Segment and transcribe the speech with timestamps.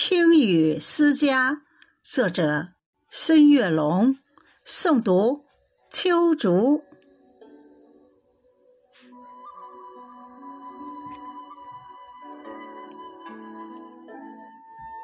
[0.00, 1.62] 听雨思家，
[2.04, 2.68] 作者
[3.10, 4.16] 孙月龙，
[4.64, 5.44] 诵读
[5.90, 6.84] 秋竹。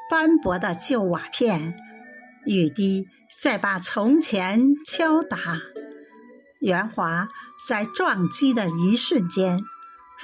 [0.09, 1.75] 斑驳的旧瓦片，
[2.47, 3.09] 雨滴
[3.43, 5.37] 在把从前敲打，
[6.61, 7.27] 圆滑
[7.67, 9.59] 在撞击的一瞬间，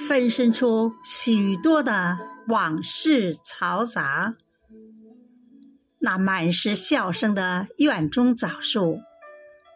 [0.07, 2.17] 分身出许多的
[2.47, 4.35] 往事嘈杂。
[5.99, 9.01] 那满是笑声的院中枣树，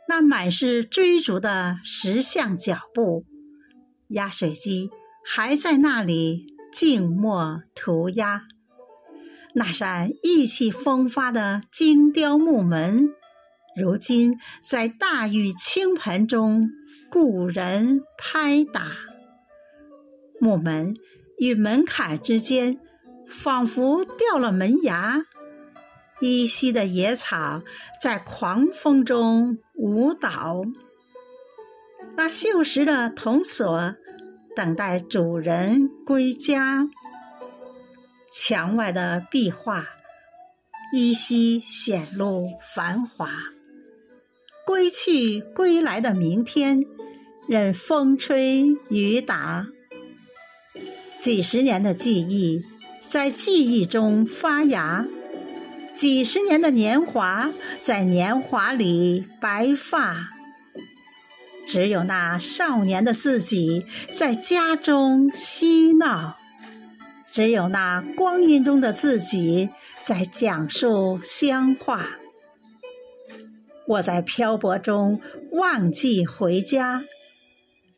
[0.08, 3.26] 那满是追逐的石像脚步，
[4.08, 4.90] 压水机
[5.24, 8.48] 还在那里静默涂鸦。
[9.54, 13.10] 那扇意气风发的精雕木门，
[13.78, 16.70] 如今在大雨倾盆中
[17.10, 18.92] 故人拍打。
[20.42, 20.96] 木门
[21.38, 22.80] 与门槛之间，
[23.30, 25.26] 仿佛掉了门牙。
[26.22, 27.62] 依稀的野草
[28.02, 30.64] 在狂风中舞蹈，
[32.16, 33.96] 那锈蚀的铜锁
[34.56, 36.88] 等待主人归家。
[38.32, 39.86] 墙外的壁画
[40.94, 43.30] 依稀显露繁华。
[44.66, 46.86] 归去归来的明天，
[47.48, 49.68] 任风吹雨打。
[51.22, 52.64] 几十年的记忆
[53.08, 55.06] 在记忆中发芽。
[55.96, 60.28] 几十年的年华，在年华里白发。
[61.68, 66.36] 只有那少年的自己，在家中嬉闹；
[67.32, 69.70] 只有那光阴中的自己，
[70.04, 72.10] 在讲述乡话。
[73.88, 75.22] 我在漂泊中
[75.54, 77.04] 忘记回家，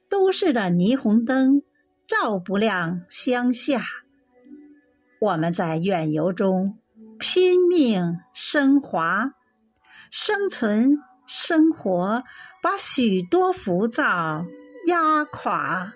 [0.10, 1.64] 都市的霓虹灯
[2.08, 3.84] 照不亮乡下。
[5.20, 6.78] 我们在远游中。
[7.20, 9.32] 拼命升华，
[10.12, 12.24] 生存生活，
[12.62, 14.46] 把许多浮躁
[14.86, 15.94] 压垮。